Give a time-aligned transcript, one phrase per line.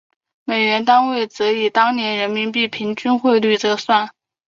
[0.45, 4.09] 美元单位则以当年人民币平均汇率折算。